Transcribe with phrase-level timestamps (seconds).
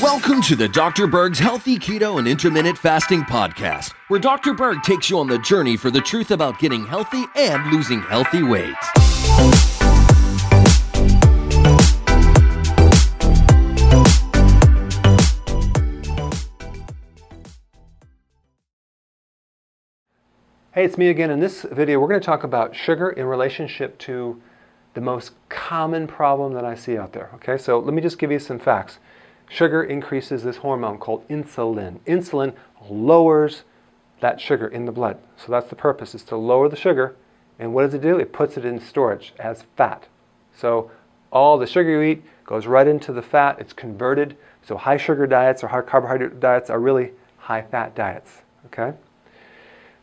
[0.00, 1.06] Welcome to the Dr.
[1.06, 4.54] Berg's Healthy Keto and Intermittent Fasting Podcast, where Dr.
[4.54, 8.42] Berg takes you on the journey for the truth about getting healthy and losing healthy
[8.42, 8.74] weight.
[20.72, 21.30] Hey, it's me again.
[21.30, 24.40] In this video, we're going to talk about sugar in relationship to
[24.96, 27.28] the most common problem that I see out there.
[27.34, 28.98] Okay, so let me just give you some facts.
[29.46, 32.00] Sugar increases this hormone called insulin.
[32.06, 32.54] Insulin
[32.88, 33.64] lowers
[34.20, 35.18] that sugar in the blood.
[35.36, 37.14] So that's the purpose, is to lower the sugar.
[37.58, 38.18] And what does it do?
[38.18, 40.06] It puts it in storage as fat.
[40.56, 40.90] So
[41.30, 43.58] all the sugar you eat goes right into the fat.
[43.60, 44.34] It's converted.
[44.62, 48.40] So high sugar diets or high carbohydrate diets are really high fat diets.
[48.68, 48.96] Okay?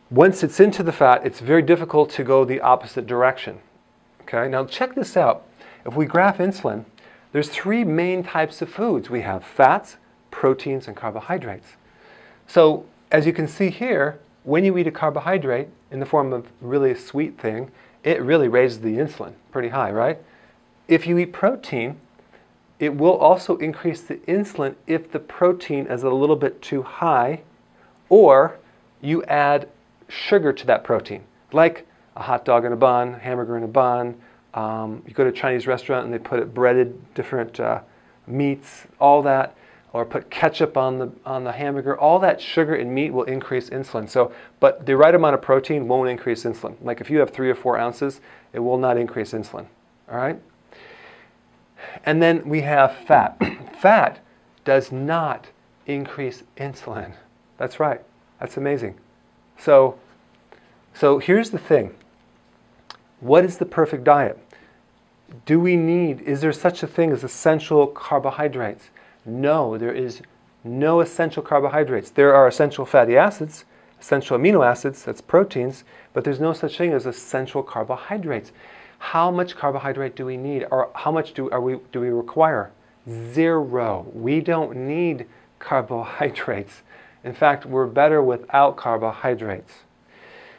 [0.08, 3.58] Once it's into the fat, it's very difficult to go the opposite direction.
[4.26, 5.46] Okay, now check this out.
[5.84, 6.86] If we graph insulin,
[7.32, 9.10] there's three main types of foods.
[9.10, 9.98] We have fats,
[10.30, 11.76] proteins, and carbohydrates.
[12.46, 16.46] So as you can see here, when you eat a carbohydrate in the form of
[16.62, 17.70] really a sweet thing,
[18.02, 20.18] it really raises the insulin pretty high, right?
[20.88, 22.00] If you eat protein,
[22.78, 27.42] it will also increase the insulin if the protein is a little bit too high
[28.08, 28.58] or
[29.02, 29.68] you add
[30.08, 31.86] sugar to that protein, like
[32.16, 34.16] a hot dog in a bun, hamburger in a bun.
[34.54, 37.80] Um, you go to a Chinese restaurant and they put it breaded, different uh,
[38.26, 39.56] meats, all that,
[39.92, 41.98] or put ketchup on the on the hamburger.
[41.98, 44.08] All that sugar and meat will increase insulin.
[44.08, 46.76] So, but the right amount of protein won't increase insulin.
[46.82, 48.20] Like if you have three or four ounces,
[48.52, 49.66] it will not increase insulin.
[50.10, 50.40] All right.
[52.04, 53.36] And then we have fat.
[53.80, 54.20] fat
[54.64, 55.48] does not
[55.86, 57.14] increase insulin.
[57.58, 58.00] That's right.
[58.40, 58.96] That's amazing.
[59.58, 59.98] So,
[60.92, 61.94] so here's the thing.
[63.24, 64.38] What is the perfect diet?
[65.46, 68.90] Do we need, is there such a thing as essential carbohydrates?
[69.24, 70.20] No, there is
[70.62, 72.10] no essential carbohydrates.
[72.10, 73.64] There are essential fatty acids,
[73.98, 78.52] essential amino acids, that's proteins, but there's no such thing as essential carbohydrates.
[78.98, 82.72] How much carbohydrate do we need, or how much do, are we, do we require?
[83.08, 84.06] Zero.
[84.12, 85.24] We don't need
[85.58, 86.82] carbohydrates.
[87.24, 89.72] In fact, we're better without carbohydrates.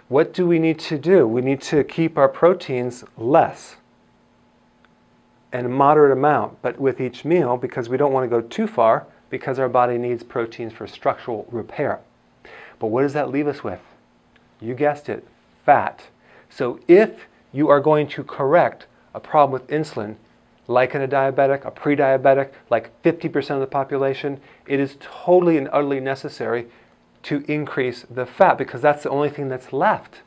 [0.08, 1.28] What do we need to do?
[1.28, 3.78] We need to keep our proteins less
[5.52, 8.68] and a moderate amount, but with each meal because we don't want to go too
[8.68, 12.02] far because our body needs proteins for structural repair.
[12.78, 13.80] But what does that leave us with?
[14.62, 15.26] You guessed it,
[15.66, 16.04] fat.
[16.50, 20.18] So if you are going to correct a problem with insulin,
[20.68, 25.58] like in a diabetic, a pre diabetic, like 50% of the population, it is totally
[25.58, 26.68] and utterly necessary
[27.26, 30.22] to increase the fat because that's the only thing that's left.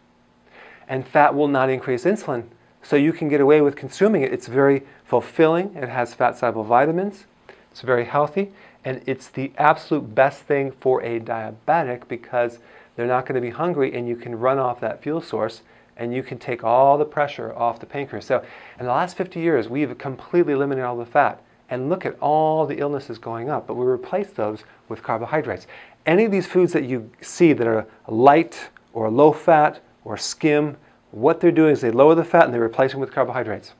[0.88, 2.44] And fat will not increase insulin.
[2.82, 4.32] So you can get away with consuming it.
[4.32, 7.26] It's very fulfilling, it has fat soluble vitamins,
[7.70, 8.53] it's very healthy,
[8.84, 12.58] and it's the absolute best thing for a diabetic because
[12.97, 15.62] they're not going to be hungry and you can run off that fuel source
[15.97, 18.25] and you can take all the pressure off the pancreas.
[18.25, 18.42] So,
[18.78, 21.42] in the last 50 years, we've completely eliminated all the fat.
[21.70, 25.66] And look at all the illnesses going up, but we replace those with carbohydrates.
[26.08, 30.78] Any of these foods that you see that are light or low fat or skim,
[31.10, 33.74] what they're doing is they lower the fat and they replace them with carbohydrates.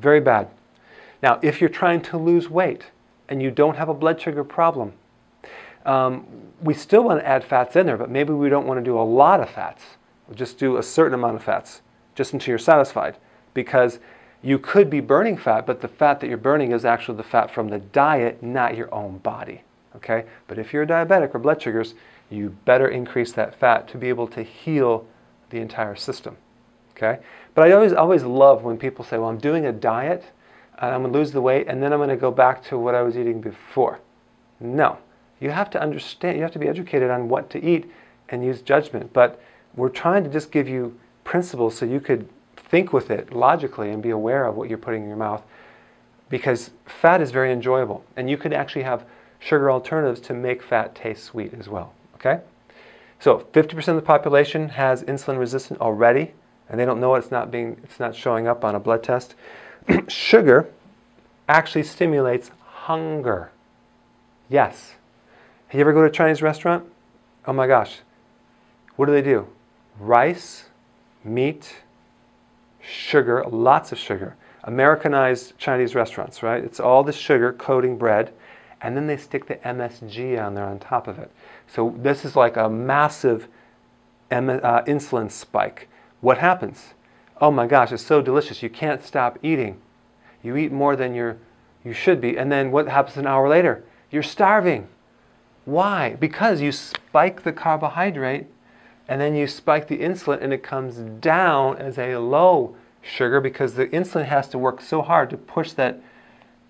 [0.00, 0.48] Very bad.
[1.22, 2.86] Now, if you're trying to lose weight
[3.28, 4.94] and you don't have a blood sugar problem,
[5.84, 6.26] um,
[6.62, 8.98] we still want to add fats in there, but maybe we don't want to do
[8.98, 9.84] a lot of fats.
[10.26, 11.80] We'll just do a certain amount of fats,
[12.16, 13.18] just until you're satisfied.
[13.54, 14.00] Because
[14.42, 17.52] you could be burning fat, but the fat that you're burning is actually the fat
[17.52, 19.62] from the diet, not your own body.
[19.96, 20.24] Okay?
[20.46, 21.94] But if you're a diabetic or blood sugars,
[22.30, 25.06] you better increase that fat to be able to heal
[25.50, 26.36] the entire system.
[26.96, 27.18] Okay?
[27.54, 30.24] But I always always love when people say, "Well, I'm doing a diet
[30.78, 32.78] and I'm going to lose the weight and then I'm going to go back to
[32.78, 34.00] what I was eating before."
[34.60, 34.98] No.
[35.38, 37.90] You have to understand, you have to be educated on what to eat
[38.30, 39.12] and use judgment.
[39.12, 39.40] But
[39.74, 44.02] we're trying to just give you principles so you could think with it logically and
[44.02, 45.42] be aware of what you're putting in your mouth
[46.28, 49.04] because fat is very enjoyable and you could actually have
[49.38, 52.42] sugar alternatives to make fat taste sweet as well okay?
[53.20, 56.32] So 50% of the population has insulin resistant already
[56.68, 59.34] and they don't know it's not being it's not showing up on a blood test.
[60.08, 60.68] Sugar
[61.48, 63.52] actually stimulates hunger.
[64.48, 64.94] Yes.
[65.68, 66.84] Have you ever go to a chinese restaurant?
[67.46, 68.00] Oh my gosh.
[68.96, 69.46] What do they do?
[69.98, 70.66] Rice,
[71.24, 71.76] meat,
[72.80, 74.36] sugar, lots of sugar.
[74.64, 76.62] Americanized Chinese restaurants, right?
[76.64, 78.32] It's all the sugar coating bread,
[78.86, 81.32] and then they stick the MSG on there on top of it.
[81.66, 83.48] So this is like a massive
[84.30, 85.88] M- uh, insulin spike.
[86.20, 86.94] What happens?
[87.40, 88.62] Oh my gosh, it's so delicious.
[88.62, 89.80] You can't stop eating.
[90.40, 91.36] You eat more than you're,
[91.84, 92.38] you should be.
[92.38, 93.82] And then what happens an hour later?
[94.12, 94.86] You're starving.
[95.64, 96.14] Why?
[96.14, 98.46] Because you spike the carbohydrate
[99.08, 103.74] and then you spike the insulin and it comes down as a low sugar because
[103.74, 106.00] the insulin has to work so hard to push that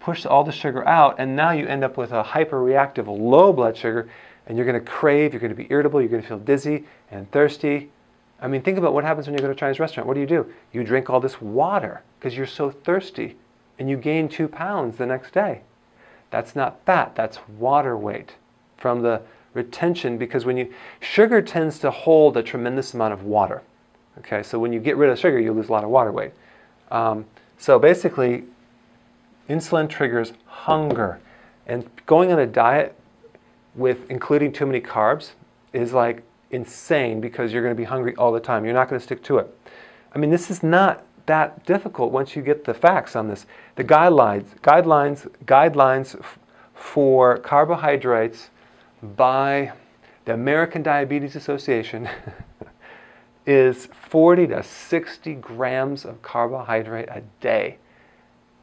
[0.06, 3.76] push all the sugar out and now you end up with a hyperreactive low blood
[3.76, 4.08] sugar
[4.46, 6.84] and you're going to crave, you're going to be irritable, you're going to feel dizzy
[7.10, 7.90] and thirsty.
[8.40, 10.06] I mean, think about what happens when you go to a Chinese restaurant.
[10.06, 10.46] What do you do?
[10.72, 13.34] You drink all this water because you're so thirsty
[13.80, 15.62] and you gain two pounds the next day.
[16.30, 18.36] That's not fat, that's water weight
[18.76, 19.22] from the
[19.54, 23.60] retention because when you sugar tends to hold a tremendous amount of water.
[24.18, 26.30] Okay, so when you get rid of sugar, you lose a lot of water weight.
[26.92, 27.24] Um,
[27.58, 28.44] so basically,
[29.48, 31.20] insulin triggers hunger,
[31.66, 32.94] and going on a diet
[33.74, 35.32] with including too many carbs
[35.72, 38.64] is like insane because you're going to be hungry all the time.
[38.64, 39.58] You're not going to stick to it.
[40.14, 43.46] I mean, this is not that difficult once you get the facts on this.
[43.74, 46.20] The guidelines, guidelines, guidelines
[46.74, 48.50] for carbohydrates
[49.02, 49.72] by
[50.24, 52.08] the American Diabetes Association
[53.46, 57.78] is 40 to 60 grams of carbohydrate a day.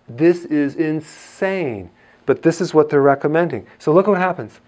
[0.08, 1.90] This is insane,
[2.26, 3.66] but this is what they're recommending.
[3.80, 4.60] So look what happens.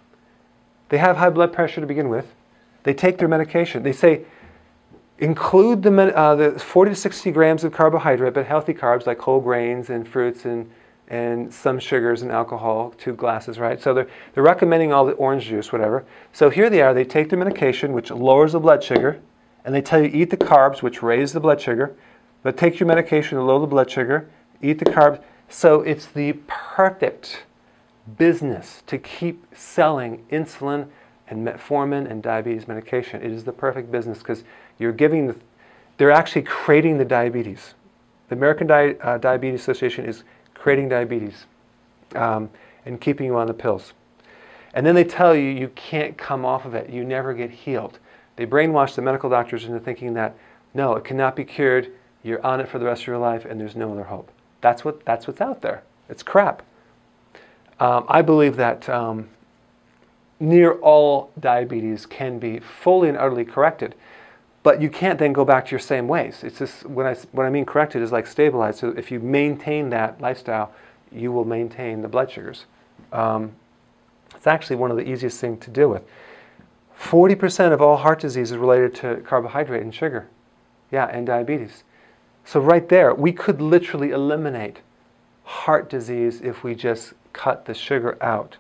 [0.90, 2.34] They have high blood pressure to begin with.
[2.84, 3.84] They take their medication.
[3.84, 4.26] They say
[5.18, 9.40] include the, uh, the 40 to 60 grams of carbohydrate, but healthy carbs like whole
[9.40, 10.70] grains and fruits and
[11.08, 13.80] and some sugars and alcohol, two glasses, right?
[13.82, 16.06] So they're, they're recommending all the orange juice, whatever.
[16.34, 19.22] So here they are, they take their medication, which lowers the blood sugar,
[19.64, 21.96] and they tell you eat the carbs, which raise the blood sugar,
[22.42, 24.30] but take your medication to lower the blood sugar,
[24.62, 25.22] eat the carbs.
[25.50, 27.44] So it's the perfect
[28.18, 30.88] business to keep selling insulin
[31.28, 33.22] and metformin and diabetes medication.
[33.22, 34.44] It is the perfect business because
[34.78, 35.36] you're giving the,
[35.98, 37.74] they're actually creating the diabetes.
[38.30, 40.24] The American Di- uh, Diabetes Association is
[40.54, 41.46] creating diabetes
[42.16, 42.50] um,
[42.86, 43.94] and keeping you on the pills.
[44.74, 48.00] And then they tell you you can't come off of it, you never get healed.
[48.36, 50.36] They brainwash the medical doctors into thinking that
[50.74, 51.92] no, it cannot be cured,
[52.22, 54.30] you're on it for the rest of your life, and there's no other hope.
[54.62, 55.84] That's, what, that's what's out there.
[56.10, 56.64] It's crap.
[57.80, 59.30] Um, I believe that um,
[60.40, 63.96] near all diabetes can be fully and utterly corrected.
[64.64, 66.44] But you can't then go back to your same ways.
[66.44, 68.80] It's just when I, what I mean corrected is like stabilized.
[68.80, 70.74] So if you maintain that lifestyle,
[71.12, 72.66] you will maintain the blood sugars.
[73.14, 73.54] Um,
[74.34, 76.04] it's actually one of the easiest things to deal with.
[77.00, 80.28] 40% of all heart disease is related to carbohydrate and sugar.
[80.92, 81.84] Yeah, and diabetes.
[82.46, 84.78] So right there, we could literally eliminate
[85.44, 88.58] heart disease if we just cut the sugar out.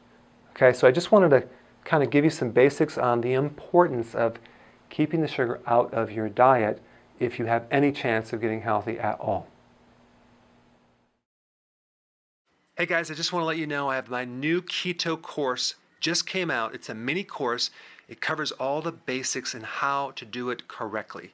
[0.51, 1.47] Okay, so I just wanted to
[1.83, 4.39] kind of give you some basics on the importance of
[4.89, 6.81] keeping the sugar out of your diet
[7.19, 9.47] if you have any chance of getting healthy at all.
[12.77, 15.75] Hey guys, I just want to let you know I have my new keto course
[15.99, 16.75] just came out.
[16.75, 17.69] It's a mini course.
[18.07, 21.33] It covers all the basics and how to do it correctly.